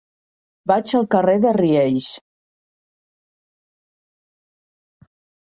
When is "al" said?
0.99-1.03